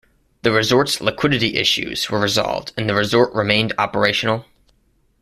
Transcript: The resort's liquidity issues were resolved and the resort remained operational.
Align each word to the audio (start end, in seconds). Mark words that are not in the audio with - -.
The 0.41 0.51
resort's 0.51 0.99
liquidity 0.99 1.57
issues 1.57 2.09
were 2.09 2.19
resolved 2.19 2.73
and 2.75 2.89
the 2.89 2.95
resort 2.95 3.31
remained 3.35 3.73
operational. 3.77 4.47